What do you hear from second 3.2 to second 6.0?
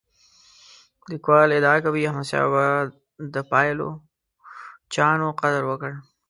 د پایلوچانو قدر وکړ.